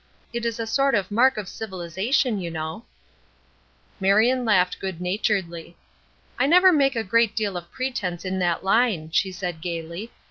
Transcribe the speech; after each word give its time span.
It 0.33 0.47
is 0.47 0.59
a 0.59 0.65
sort 0.65 0.95
of 0.95 1.11
mark 1.11 1.37
of 1.37 1.47
civilization, 1.47 2.39
you 2.41 2.49
know." 2.49 2.85
Marion 3.99 4.43
laughed 4.45 4.79
good 4.79 4.99
naturedly. 4.99 5.77
"I 6.39 6.47
never 6.47 6.73
make 6.73 6.95
a 6.95 7.03
great 7.03 7.35
deal 7.35 7.55
of 7.55 7.69
pretense 7.69 8.25
in 8.25 8.39
that 8.39 8.63
line," 8.63 9.11
she 9.11 9.31
said, 9.31 9.61
gayly. 9.61 10.11